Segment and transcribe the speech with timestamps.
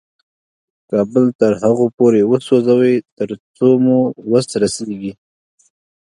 [0.89, 3.99] کابل تر هغو پورې وسوځوئ تر څو مو
[4.31, 5.13] وس رسېږي.